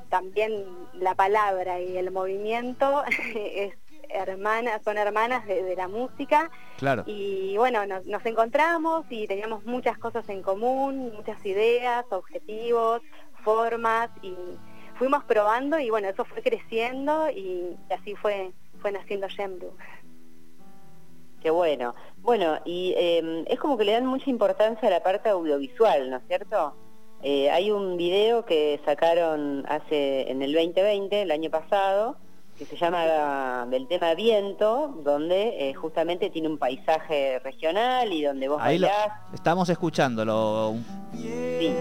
también 0.08 0.64
la 0.94 1.14
palabra 1.14 1.80
y 1.80 1.96
el 1.96 2.10
movimiento 2.10 3.04
es 3.34 3.74
hermanas, 4.12 4.82
son 4.84 4.98
hermanas 4.98 5.46
de, 5.46 5.74
la 5.76 5.88
música. 5.88 6.50
Claro. 6.76 7.04
Y 7.06 7.56
bueno, 7.56 7.86
nos, 7.86 8.26
encontramos 8.26 9.06
y 9.08 9.26
teníamos 9.26 9.64
muchas 9.64 9.98
cosas 9.98 10.28
en 10.28 10.42
común, 10.42 11.12
muchas 11.14 11.44
ideas, 11.44 12.04
objetivos, 12.10 13.02
formas 13.44 14.10
y 14.22 14.34
fuimos 15.00 15.24
probando 15.24 15.78
y 15.78 15.88
bueno, 15.88 16.10
eso 16.10 16.26
fue 16.26 16.42
creciendo 16.42 17.30
y 17.30 17.74
así 17.88 18.14
fue, 18.16 18.52
fue 18.82 18.92
naciendo 18.92 19.28
Shemdu. 19.28 19.72
Qué 21.40 21.48
bueno. 21.48 21.94
Bueno, 22.18 22.58
y 22.66 22.92
em, 22.98 23.46
es 23.46 23.58
como 23.58 23.78
que 23.78 23.86
le 23.86 23.92
dan 23.92 24.04
mucha 24.04 24.28
importancia 24.28 24.88
a 24.88 24.90
la 24.90 25.02
parte 25.02 25.30
audiovisual, 25.30 26.10
¿no 26.10 26.18
es 26.18 26.22
cierto? 26.28 26.74
Eh, 27.22 27.48
hay 27.50 27.70
un 27.70 27.96
video 27.96 28.44
que 28.44 28.78
sacaron 28.84 29.64
hace 29.70 30.30
en 30.30 30.42
el 30.42 30.52
2020, 30.52 31.22
el 31.22 31.30
año 31.30 31.48
pasado, 31.48 32.16
que 32.58 32.66
se 32.66 32.76
llama 32.76 33.66
del 33.70 33.88
tema 33.88 34.12
viento, 34.14 35.00
donde 35.02 35.70
eh, 35.70 35.72
justamente 35.72 36.28
tiene 36.28 36.48
un 36.48 36.58
paisaje 36.58 37.38
regional 37.38 38.12
y 38.12 38.22
donde 38.22 38.48
vos 38.48 38.60
Ahí 38.60 38.78
estamos 39.32 39.70
escuchándolo. 39.70 40.74
Sí. 41.14 41.74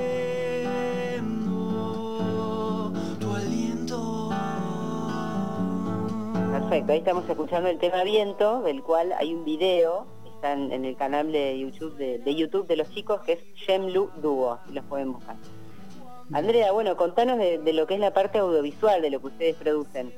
Perfecto, 6.70 6.92
ahí 6.92 7.00
estamos 7.00 7.28
escuchando 7.28 7.68
el 7.68 7.80
tema 7.80 8.04
viento, 8.04 8.62
del 8.62 8.84
cual 8.84 9.12
hay 9.18 9.34
un 9.34 9.44
video, 9.44 10.06
está 10.36 10.54
en, 10.54 10.86
el 10.86 10.96
canal 10.96 11.32
de 11.32 11.58
YouTube 11.58 11.96
de, 11.96 12.36
YouTube 12.36 12.68
de 12.68 12.76
los 12.76 12.92
chicos, 12.92 13.22
que 13.22 13.34
es 13.34 13.40
Shemlu 13.56 14.12
Duo, 14.22 14.60
si 14.68 14.74
los 14.74 14.86
pueden 14.86 15.14
buscar. 15.14 15.36
Andrea, 16.32 16.72
bueno, 16.72 16.96
contanos 16.96 17.40
de 17.40 17.74
lo 17.74 17.88
que 17.88 17.96
es 17.96 18.00
la 18.00 18.14
parte 18.14 18.38
audiovisual 18.38 19.02
de 19.02 19.10
lo 19.10 19.20
que 19.20 19.28
ustedes 19.28 19.56
producen. 19.56 20.14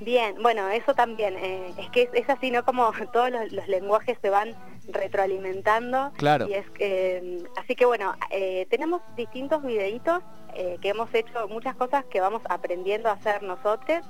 Bien, 0.00 0.34
bueno, 0.42 0.68
eso 0.68 0.94
también, 0.94 1.36
eh, 1.36 1.72
es 1.76 1.88
que 1.90 2.08
es, 2.12 2.28
así, 2.28 2.50
¿no? 2.50 2.64
Como 2.64 2.90
todos 3.12 3.30
los, 3.30 3.68
lenguajes 3.68 4.18
se 4.20 4.30
van 4.30 4.54
retroalimentando. 4.88 6.12
Claro. 6.16 6.48
Y 6.48 6.54
es 6.54 6.68
que, 6.70 7.40
mm, 7.42 7.58
así 7.58 7.76
que 7.76 7.84
bueno, 7.84 8.14
eh, 8.30 8.66
tenemos 8.68 9.00
distintos 9.16 9.62
videitos 9.62 10.22
eh, 10.54 10.78
que 10.80 10.88
hemos 10.88 11.12
hecho 11.14 11.46
muchas 11.48 11.76
cosas 11.76 12.04
que 12.06 12.20
vamos 12.20 12.42
aprendiendo 12.48 13.08
a 13.10 13.12
hacer 13.12 13.42
nosotros, 13.42 14.04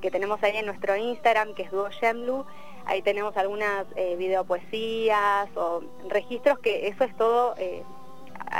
que 0.00 0.10
tenemos 0.10 0.42
ahí 0.42 0.56
en 0.56 0.66
nuestro 0.66 0.96
Instagram, 0.96 1.54
que 1.54 1.62
es 1.62 1.70
Duo 1.70 1.88
Shemlu. 1.90 2.44
Ahí 2.86 3.02
tenemos 3.02 3.36
algunas 3.36 3.86
videopoesías 3.94 5.48
o 5.56 5.82
registros 6.08 6.58
que 6.60 6.88
eso 6.88 7.04
es 7.04 7.14
todo 7.16 7.54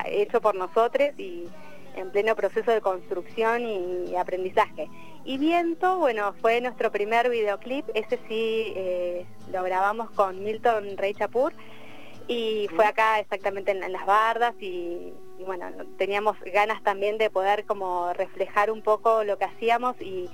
hecho 0.04 0.42
por 0.42 0.54
nosotros 0.54 1.08
y 1.16 1.48
en 1.96 2.10
pleno 2.10 2.36
proceso 2.36 2.70
de 2.70 2.82
construcción 2.82 3.62
y 3.66 4.14
aprendizaje. 4.16 4.90
Y 5.28 5.36
Viento, 5.36 5.98
bueno, 5.98 6.34
fue 6.40 6.58
nuestro 6.62 6.90
primer 6.90 7.28
videoclip, 7.28 7.84
ese 7.92 8.18
sí 8.28 8.72
eh, 8.74 9.26
lo 9.52 9.62
grabamos 9.62 10.10
con 10.12 10.42
Milton 10.42 10.96
Rey 10.96 11.12
Chapur 11.12 11.52
y 12.26 12.66
fue 12.74 12.86
acá 12.86 13.20
exactamente 13.20 13.72
en, 13.72 13.92
las 13.92 14.06
bardas 14.06 14.54
y, 14.58 15.12
bueno, 15.44 15.66
teníamos 15.98 16.38
ganas 16.40 16.82
también 16.82 17.18
de 17.18 17.28
poder 17.28 17.66
como 17.66 18.10
reflejar 18.14 18.70
un 18.70 18.80
poco 18.80 19.22
lo 19.22 19.36
que 19.36 19.44
hacíamos 19.44 20.00
y 20.00 20.30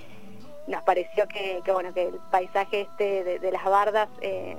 nos 0.67 0.83
pareció 0.83 1.27
que, 1.29 1.63
bueno, 1.73 1.93
que 1.93 2.09
el 2.09 2.15
paisaje 2.31 2.83
este 2.83 3.39
de, 3.39 3.53
las 3.53 3.65
bardas 3.65 4.09
eh, 4.21 4.57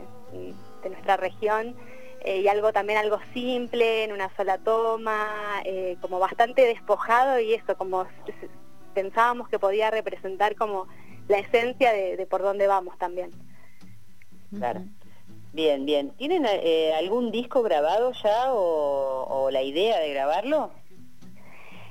de 0.83 0.89
nuestra 0.89 1.17
región 1.17 1.75
eh, 2.21 2.41
y 2.41 2.47
algo 2.47 2.74
también 2.74 3.00
algo 3.00 3.19
simple, 3.33 4.03
en 4.03 4.12
una 4.12 4.35
sola 4.35 4.57
toma, 4.57 5.63
como 6.01 6.19
bastante 6.19 6.65
despojado 6.65 7.39
y 7.39 7.53
eso, 7.53 7.75
como 7.77 8.05
pensábamos 8.93 9.50
que 9.50 9.59
podía 9.59 9.91
representar 9.91 10.55
como 10.55 10.88
la 11.27 11.38
esencia 11.38 11.91
de, 11.91 12.25
por 12.25 12.41
dónde 12.41 12.67
vamos 12.67 12.97
también. 12.97 13.31
Claro. 14.57 14.81
Bien, 15.53 15.85
bien. 15.85 16.12
¿Tienen 16.17 16.45
eh, 16.45 16.93
algún 16.97 17.31
disco 17.31 17.62
grabado 17.62 18.12
ya 18.24 18.53
o, 18.53 19.50
la 19.51 19.62
idea 19.62 20.00
de 20.00 20.13
grabarlo? 20.13 20.71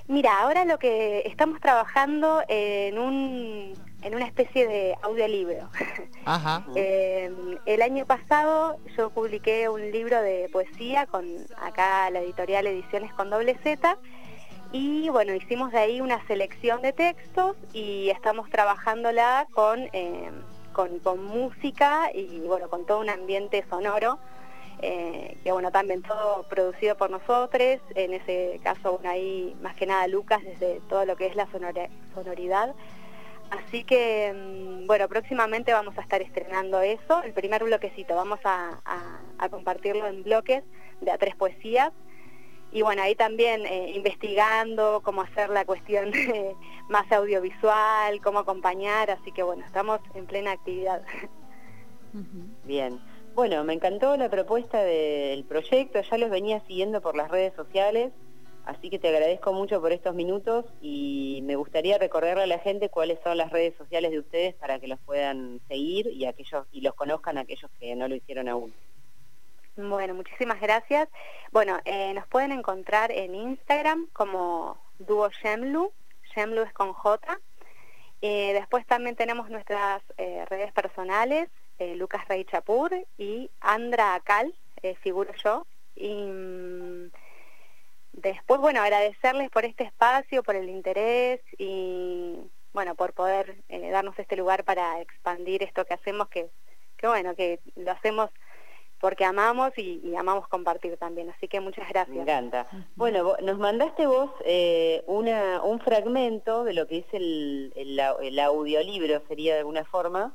Mira, 0.07 0.41
ahora 0.41 0.65
lo 0.65 0.79
que 0.79 1.23
estamos 1.25 1.61
trabajando 1.61 2.43
en 2.49 2.99
un 2.99 3.73
en 4.05 4.15
una 4.15 4.27
especie 4.27 4.69
de 4.69 4.97
audiolibro. 5.03 5.69
Ajá. 6.25 6.65
Eh, 6.77 7.33
el 7.67 7.83
año 7.83 8.07
pasado 8.07 8.77
yo 8.97 9.11
publiqué 9.11 9.69
un 9.69 9.91
libro 9.91 10.21
de 10.23 10.49
poesía 10.53 11.07
con 11.07 11.25
acá 11.61 12.11
la 12.11 12.21
editorial 12.21 12.67
Ediciones 12.67 13.13
con 13.15 13.31
doble 13.31 13.57
Z 13.63 13.99
y 14.77 15.09
bueno, 15.09 15.33
hicimos 15.35 15.71
de 15.71 15.79
ahí 15.79 16.01
una 16.01 16.27
selección 16.27 16.83
de 16.83 16.93
textos 16.93 17.57
y 17.73 18.11
estamos 18.11 18.51
trabajándola 18.51 19.47
con, 19.53 19.89
eh, 19.93 20.31
con, 20.73 21.25
música 21.25 22.11
y 22.13 22.41
bueno, 22.41 22.69
con 22.69 22.85
todo 22.85 22.99
un 22.99 23.09
ambiente 23.09 23.65
sonoro. 23.71 24.19
Eh, 24.83 25.39
que 25.45 25.53
bueno, 25.53 25.71
también 25.71 26.03
todo 26.03 26.43
producido 26.49 26.97
por 26.97 27.09
nosotros, 27.09 27.79
en 27.95 28.15
ese 28.15 28.59
caso 28.65 28.95
bueno, 28.95 29.11
ahí 29.11 29.57
más 29.63 29.77
que 29.77 29.87
nada 29.87 30.09
Lucas 30.09 30.43
desde 30.43 30.81
todo 30.89 31.07
lo 31.07 31.15
que 31.15 31.27
es 31.27 31.37
la 31.37 31.47
sonoridad. 32.13 32.75
Así 33.51 33.85
que, 33.85 34.33
mm, 34.33 34.87
bueno, 34.87 35.09
próximamente 35.09 35.73
vamos 35.73 35.97
a 35.99 36.01
estar 36.01 36.21
estrenando 36.23 36.81
eso, 36.81 37.23
el 37.23 37.33
primer 37.33 37.65
bloquecito, 37.65 38.15
vamos 38.15 38.41
a, 38.45 38.81
a 39.39 39.49
compartirlo 39.49 40.07
en 40.07 40.23
bloques 40.23 40.65
de 41.01 41.11
a 41.11 41.19
tres 41.19 41.37
poesías. 41.37 41.93
Y 42.75 42.83
bueno, 42.83 43.03
ahí 43.03 43.15
también 43.15 43.65
eh, 43.67 43.93
investigando 43.95 45.01
cómo 45.05 45.23
hacer 45.23 45.49
la 45.49 45.65
cuestión 45.65 46.11
más 46.89 47.11
audiovisual, 47.13 48.21
cómo 48.21 48.41
acompañar, 48.41 49.13
así 49.13 49.31
que 49.31 49.45
bueno, 49.45 49.65
estamos 49.65 50.01
en 50.15 50.27
plena 50.27 50.51
actividad. 50.51 51.03
Bien. 52.65 53.01
Bueno, 53.37 53.63
me 53.65 53.75
encantó 53.75 54.17
la 54.17 54.29
propuesta 54.29 54.83
del 54.83 55.45
proyecto, 55.45 56.01
ya 56.01 56.19
los 56.19 56.31
venía 56.31 56.61
siguiendo 56.67 57.01
por 57.01 57.17
las 57.17 57.31
redes 57.31 57.53
sociales, 57.55 58.13
así 58.65 58.91
que 58.91 58.99
te 58.99 59.09
agradezco 59.09 59.53
mucho 59.53 59.81
por 59.81 59.93
estos 59.93 60.15
minutos 60.15 60.65
y 60.81 61.41
me 61.45 61.57
gustaría 61.57 61.99
recordarle 61.99 62.45
a 62.45 62.47
la 62.47 62.59
gente 62.59 62.89
cuáles 62.89 63.19
son 63.23 63.37
las 63.37 63.51
redes 63.51 63.75
sociales 63.77 64.11
de 64.11 64.19
ustedes 64.19 64.55
para 64.55 64.79
que 64.79 64.89
los 64.89 64.99
puedan 65.01 65.61
seguir 65.69 66.07
y 66.09 66.27
aquellos 66.27 66.67
y 66.73 66.81
los 66.81 66.95
conozcan 66.95 67.39
aquellos 67.39 67.71
que 67.79 67.95
no 67.95 68.09
lo 68.09 68.15
hicieron 68.15 68.49
aún. 68.49 68.73
Bueno, 69.77 70.15
muchísimas 70.15 70.61
gracias. 70.61 71.09
Bueno, 71.51 71.81
eh, 71.85 72.15
nos 72.15 72.29
pueden 72.29 72.53
encontrar 72.53 73.11
en 73.11 73.35
Instagram 73.35 74.09
como 74.13 74.79
Duo 75.01 75.29
Shemlu, 75.31 75.93
Shemlu 76.35 76.63
es 76.63 76.73
con 76.73 76.93
J. 76.93 77.41
Eh, 78.23 78.53
después 78.53 78.87
también 78.87 79.17
tenemos 79.17 79.51
nuestras 79.51 80.03
eh, 80.17 80.45
redes 80.49 80.73
personales, 80.73 81.49
Lucas 81.97 82.27
Rey 82.29 82.45
Chapur 82.45 82.93
y 83.19 83.51
Andra 83.61 84.15
Acal, 84.15 84.55
figuro 85.03 85.33
yo. 85.43 85.67
Y 85.97 86.09
mm, 86.09 87.11
después, 88.31 88.61
bueno, 88.61 88.81
agradecerles 88.81 89.51
por 89.51 89.65
este 89.65 89.85
espacio, 89.85 90.43
por 90.43 90.57
el 90.57 90.69
interés 90.69 91.41
y, 91.59 92.39
bueno, 92.73 92.95
por 92.95 93.13
poder 93.13 93.57
darnos 93.69 94.19
este 94.19 94.37
lugar 94.37 94.65
para 94.65 95.01
expandir 95.01 95.63
esto 95.63 95.85
que 95.85 95.95
hacemos, 95.95 96.29
que, 96.29 96.49
que 96.97 97.07
bueno, 97.07 97.35
que 97.35 97.61
lo 97.77 97.93
hacemos 97.93 98.31
porque 99.05 99.27
amamos 99.27 99.71
y, 99.77 100.15
amamos 100.17 100.49
compartir 100.49 100.97
también. 100.97 101.29
Así 101.29 101.47
que 101.47 101.61
muchas 101.61 101.87
gracias. 101.91 102.17
Me 102.17 102.23
encanta. 102.23 102.67
Bueno, 102.97 103.37
nos 103.43 103.59
mandaste 103.59 104.07
vos 104.07 104.31
eh, 104.47 105.05
una, 105.07 105.63
un 105.63 105.79
fragmento 105.81 106.65
de 106.65 106.73
lo 106.73 106.87
que 106.87 107.01
es 107.01 107.07
el, 107.13 107.71
el, 107.77 108.39
audiolibro, 108.41 109.21
sería 109.29 109.53
de 109.53 109.59
alguna 109.61 109.85
forma, 109.85 110.33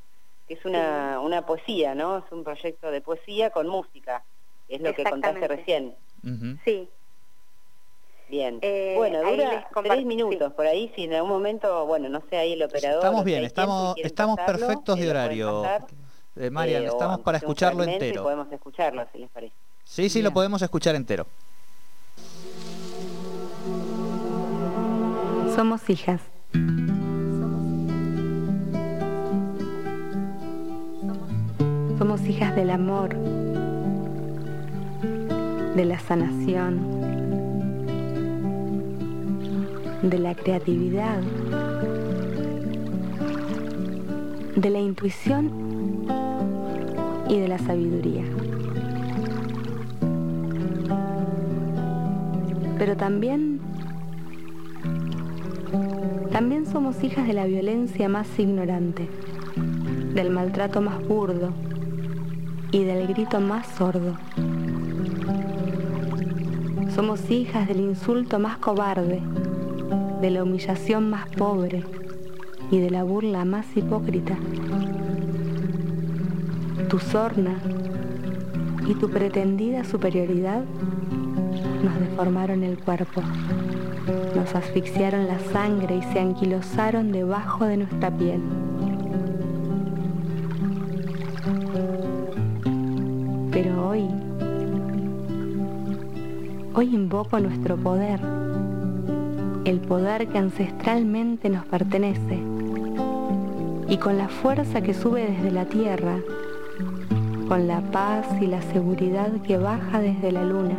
que 0.48 0.54
es 0.54 0.66
una, 0.66 1.20
una 1.20 1.48
poesía, 1.48 1.96
¿no? 1.96 2.20
Es 2.20 2.32
un 2.32 2.44
proyecto 2.44 2.92
de 2.92 3.02
poesía 3.02 3.50
con 3.50 3.68
música, 3.68 4.24
es 4.68 4.82
lo 4.82 4.94
que 4.94 5.04
contaste 5.04 5.48
recién. 5.48 5.96
Sí. 6.64 6.88
Bien. 8.30 8.60
Eh, 8.62 8.94
bueno, 8.96 9.20
dura 9.24 9.68
tres 9.84 10.06
minutos 10.06 10.54
por 10.54 10.68
ahí, 10.68 10.92
si 10.96 11.06
en 11.06 11.16
algún 11.16 11.32
momento, 11.32 11.86
bueno, 11.88 12.10
no 12.10 12.22
sé, 12.30 12.38
ahí 12.38 12.54
el 12.54 12.64
operador... 12.64 13.00
Estamos 13.00 13.26
bien, 13.26 13.44
estamos, 13.44 13.96
estamos 13.98 14.40
perfectos 14.46 15.00
de 15.00 15.10
horario. 15.10 15.64
Eh, 16.36 16.50
Marian, 16.50 16.86
estamos 16.86 17.22
para 17.22 17.40
escucharlo 17.40 17.84
entero. 17.84 18.24
Podemos 18.24 18.52
escucharlo, 18.52 19.06
si 19.12 19.18
les 19.18 19.30
parece. 19.30 19.54
Sí, 19.84 20.10
sí, 20.10 20.22
lo 20.22 20.32
podemos 20.32 20.62
escuchar 20.62 20.96
entero. 20.96 21.26
Somos 25.56 25.90
hijas. 25.90 26.22
Somos 31.98 32.22
hijas 32.22 32.56
del 32.56 32.70
amor, 32.70 33.14
de 35.76 35.86
la 35.86 36.00
sanación, 36.00 36.99
de 40.02 40.20
la 40.20 40.36
creatividad, 40.36 41.20
de 44.56 44.70
la 44.70 44.80
intuición 44.80 46.06
y 47.28 47.38
de 47.38 47.48
la 47.48 47.58
sabiduría. 47.60 48.24
Pero 52.78 52.96
también 52.96 53.60
también 56.32 56.66
somos 56.66 57.04
hijas 57.04 57.28
de 57.28 57.34
la 57.34 57.46
violencia 57.46 58.08
más 58.08 58.40
ignorante, 58.40 59.10
del 60.14 60.30
maltrato 60.30 60.80
más 60.80 61.06
burdo 61.06 61.50
y 62.72 62.84
del 62.84 63.08
grito 63.08 63.42
más 63.42 63.68
sordo. 63.68 64.16
Somos 66.96 67.30
hijas 67.30 67.68
del 67.68 67.82
insulto 67.82 68.40
más 68.40 68.58
cobarde, 68.58 69.22
de 70.22 70.30
la 70.30 70.44
humillación 70.44 71.10
más 71.10 71.30
pobre 71.30 71.84
y 72.72 72.80
de 72.80 72.90
la 72.90 73.04
burla 73.04 73.46
más 73.46 73.66
hipócrita. 73.76 74.38
Tu 76.90 77.00
sorna 77.00 77.56
y 78.88 78.96
tu 78.96 79.10
pretendida 79.10 79.84
superioridad 79.84 80.64
nos 81.84 82.00
deformaron 82.00 82.64
el 82.64 82.78
cuerpo, 82.78 83.22
nos 84.36 84.56
asfixiaron 84.56 85.28
la 85.28 85.40
sangre 85.40 85.98
y 85.98 86.14
se 86.14 86.20
anquilosaron 86.20 87.12
debajo 87.12 87.66
de 87.66 87.78
nuestra 87.78 88.12
piel. 88.12 88.42
Pero 93.52 93.90
hoy, 93.90 94.06
hoy 96.74 96.96
invoco 96.96 97.40
nuestro 97.40 97.78
poder, 97.78 98.20
el 99.70 99.82
poder 99.82 100.28
que 100.28 100.40
ancestralmente 100.40 101.48
nos 101.48 101.64
pertenece, 101.66 102.40
y 103.88 103.98
con 103.98 104.18
la 104.18 104.28
fuerza 104.28 104.82
que 104.82 104.96
sube 104.96 105.28
desde 105.30 105.52
la 105.52 105.66
tierra, 105.66 106.18
con 107.48 107.68
la 107.68 107.82
paz 107.82 108.26
y 108.42 108.48
la 108.48 108.64
seguridad 108.64 109.32
que 109.44 109.58
baja 109.58 110.00
desde 110.00 110.32
la 110.32 110.44
luna, 110.44 110.76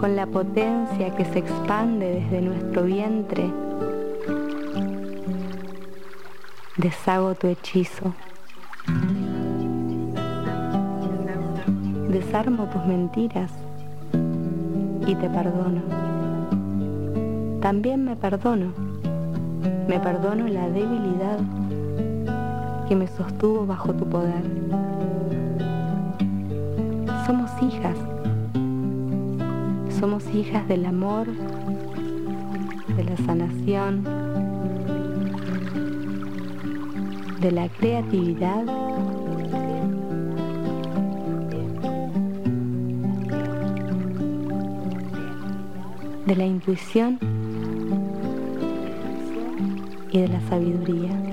con 0.00 0.16
la 0.16 0.26
potencia 0.26 1.14
que 1.14 1.26
se 1.26 1.40
expande 1.40 2.22
desde 2.22 2.40
nuestro 2.40 2.84
vientre, 2.84 3.50
deshago 6.78 7.34
tu 7.34 7.48
hechizo. 7.48 8.14
Desarmo 12.08 12.64
tus 12.70 12.84
mentiras 12.86 13.52
y 15.06 15.14
te 15.14 15.28
perdono. 15.28 16.01
También 17.62 18.04
me 18.04 18.16
perdono. 18.16 18.72
Me 19.86 20.00
perdono 20.00 20.48
la 20.48 20.68
debilidad 20.68 21.38
que 22.88 22.96
me 22.96 23.06
sostuvo 23.06 23.64
bajo 23.64 23.94
tu 23.94 24.04
poder. 24.04 24.42
Somos 27.24 27.50
hijas. 27.62 27.96
Somos 30.00 30.26
hijas 30.34 30.66
del 30.66 30.86
amor, 30.86 31.28
de 32.96 33.04
la 33.04 33.16
sanación, 33.18 34.02
de 37.40 37.52
la 37.52 37.68
creatividad 37.68 38.64
de 46.26 46.36
la 46.36 46.46
intuición 46.46 47.18
y 50.12 50.18
de 50.18 50.28
la 50.28 50.40
sabiduría. 50.42 51.31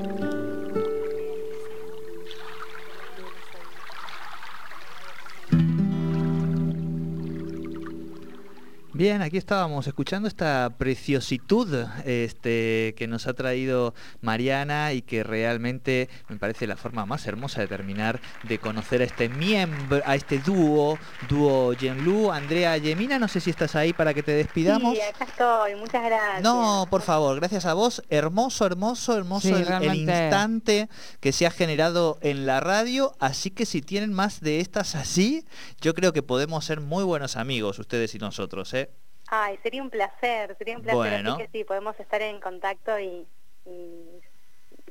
Bien, 9.00 9.22
aquí 9.22 9.38
estábamos 9.38 9.88
escuchando 9.88 10.28
esta 10.28 10.74
preciositud 10.78 11.86
este, 12.04 12.94
que 12.98 13.08
nos 13.08 13.28
ha 13.28 13.34
traído 13.34 13.94
Mariana 14.20 14.92
y 14.92 15.02
que 15.04 15.24
realmente 15.24 16.10
me 16.28 16.36
parece 16.36 16.68
la 16.68 16.76
forma 16.76 17.06
más 17.06 17.26
hermosa 17.26 17.62
de 17.62 17.68
terminar 17.68 18.20
de 18.44 18.58
conocer 18.60 19.00
a 19.02 19.06
este 19.06 19.30
miembro, 19.30 20.02
a 20.06 20.16
este 20.16 20.40
dúo, 20.40 21.00
dúo 21.30 21.72
Yenlu. 21.72 22.30
Andrea 22.30 22.76
Yemina, 22.76 23.18
no 23.20 23.30
sé 23.30 23.40
si 23.40 23.50
estás 23.52 23.74
ahí 23.78 23.94
para 23.94 24.14
que 24.14 24.22
te 24.22 24.34
despidamos. 24.34 24.94
Sí, 24.94 25.02
acá 25.02 25.24
estoy, 25.24 25.76
muchas 25.76 26.04
gracias. 26.04 26.42
No, 26.44 26.86
por 26.90 27.02
favor, 27.02 27.38
gracias 27.38 27.66
a 27.66 27.76
vos. 27.76 28.04
Hermoso, 28.10 28.66
hermoso, 28.66 29.16
hermoso 29.16 29.48
Sí, 29.48 29.54
el- 29.54 29.82
el, 29.82 29.96
instante 29.96 30.90
que 31.22 31.32
se 31.32 31.46
ha 31.48 31.52
generado 31.52 32.18
en 32.20 32.46
la 32.46 32.60
radio. 32.60 33.16
Así 33.20 33.50
que 33.50 33.66
si 33.66 33.82
tienen 33.82 34.12
más 34.12 34.42
de 34.42 34.60
estas 34.60 34.96
así, 34.96 35.46
yo 35.80 35.94
creo 35.94 36.12
que 36.12 36.22
podemos 36.22 36.66
ser 36.66 36.82
muy 36.82 37.06
buenos 37.06 37.38
amigos, 37.38 37.80
ustedes 37.80 38.14
y 38.14 38.18
nosotros, 38.20 38.74
¿eh? 38.74 38.89
Ay, 39.30 39.60
sería 39.64 39.82
un 39.84 39.90
placer, 39.90 40.56
sería 40.58 40.76
un 40.76 40.82
placer. 40.84 40.98
Bueno. 40.98 41.34
Así 41.34 41.44
que 41.44 41.50
sí, 41.60 41.64
podemos 41.64 42.00
estar 42.00 42.22
en 42.22 42.40
contacto 42.40 43.00
y, 43.00 43.28
y 43.66 44.20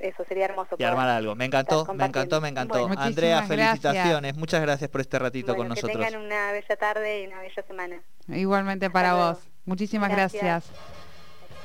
eso 0.01 0.24
sería 0.29 0.44
hermoso. 0.44 0.77
Y 0.79 0.85
armar 0.85 1.09
algo. 1.09 1.35
Me 1.35 1.44
encantó, 1.46 1.85
me 1.92 2.05
encantó, 2.05 2.40
me 2.40 2.48
encantó. 2.48 2.87
Bueno, 2.87 3.03
Andrea, 3.03 3.42
felicitaciones. 3.42 4.37
Muchas 4.37 4.61
gracias 4.62 4.88
por 4.90 5.01
este 5.01 5.18
ratito 5.18 5.55
bueno, 5.55 5.70
con 5.70 5.74
que 5.74 5.83
nosotros. 5.83 6.07
tengan 6.07 6.24
una 6.24 6.53
bella 6.53 6.77
tarde 6.77 7.22
y 7.22 7.27
una 7.27 7.40
bella 7.40 7.62
semana. 7.66 8.01
Igualmente 8.29 8.90
para 8.90 9.14
vos. 9.14 9.38
Muchísimas 9.64 10.11
Gracias. 10.11 10.42
gracias. 10.42 10.79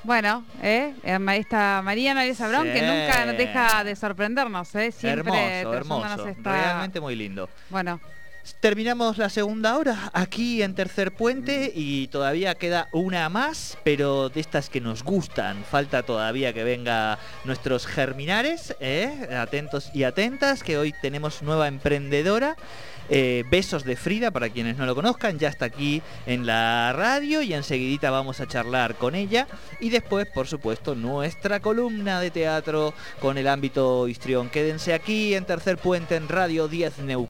Bueno, 0.04 0.44
¿eh? 0.62 0.94
Herma- 1.04 1.38
Esta 1.38 1.82
María 1.82 2.14
María 2.14 2.36
Sabrón, 2.36 2.64
que 2.66 2.80
Sí. 2.80 2.86
nunca 2.86 3.26
nos 3.26 3.38
deja 3.38 3.84
de 3.86 3.96
sorprendernos, 3.96 4.76
¿eh? 4.76 4.92
Siempre 4.92 5.62
hermoso, 5.62 6.18
hermoso. 6.18 6.36
Realmente 6.44 7.00
muy 7.00 7.16
lindo. 7.16 7.48
Bueno, 7.70 8.02
Terminamos 8.60 9.18
la 9.18 9.30
segunda 9.30 9.78
hora 9.78 10.12
aquí 10.14 10.64
en 10.64 10.76
Tercer 10.76 11.14
Puente 11.14 11.72
y 11.74 12.08
todavía 12.08 12.56
queda 12.56 12.90
una 12.92 13.30
más, 13.30 13.78
pero 13.86 14.28
de 14.28 14.42
estas 14.42 14.70
que 14.70 14.82
nos 14.82 15.04
gustan. 15.04 15.64
Falta 15.64 16.04
todavía 16.04 16.52
que 16.54 16.66
venga 16.66 17.20
nuestros 17.46 17.88
germinares, 17.88 18.76
¿eh? 18.82 19.30
atentos 19.38 19.92
y 19.94 20.04
atentas, 20.04 20.62
que 20.62 20.78
hoy 20.78 20.94
tenemos 21.02 21.42
nueva 21.42 21.70
emprendedora. 21.70 22.58
Eh, 23.10 23.44
besos 23.50 23.84
de 23.84 23.98
Frida, 23.98 24.32
para 24.32 24.50
quienes 24.50 24.78
no 24.78 24.86
lo 24.86 24.96
conozcan, 24.96 25.38
ya 25.38 25.50
está 25.50 25.66
aquí 25.66 26.02
en 26.26 26.46
la 26.46 26.94
radio 26.94 27.42
y 27.42 27.54
enseguidita 27.54 28.12
vamos 28.12 28.40
a 28.40 28.48
charlar 28.48 28.96
con 28.96 29.16
ella. 29.16 29.48
Y 29.80 29.90
después, 29.90 30.28
por 30.28 30.48
supuesto, 30.48 30.96
nuestra 30.96 31.60
columna 31.60 32.22
de 32.22 32.32
teatro 32.32 32.94
con 33.20 33.38
el 33.38 33.48
ámbito 33.48 34.08
histrión. 34.08 34.50
Quédense 34.50 34.94
aquí 34.94 35.34
en 35.36 35.46
Tercer 35.46 35.78
Puente 35.78 36.16
en 36.16 36.30
Radio 36.30 36.68
10 36.68 37.00
Neuquén. 37.00 37.22